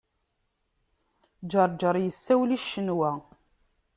Ǧeṛǧeṛ 1.51 1.95
yessawel 1.99 2.51
i 2.57 2.59
Ccenwa. 2.63 3.11